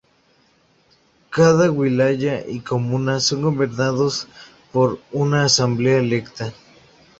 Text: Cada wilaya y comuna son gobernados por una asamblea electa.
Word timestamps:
Cada 1.29 1.65
wilaya 1.77 2.43
y 2.47 2.61
comuna 2.61 3.19
son 3.19 3.43
gobernados 3.43 4.27
por 4.71 4.97
una 5.11 5.43
asamblea 5.43 5.99
electa. 5.99 6.51